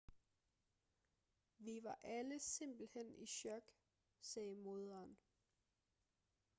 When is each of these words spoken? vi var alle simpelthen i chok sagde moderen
vi 1.57 1.79
var 1.83 1.99
alle 2.03 2.39
simpelthen 2.39 3.13
i 3.15 3.27
chok 3.27 3.71
sagde 4.21 4.55
moderen 4.55 5.17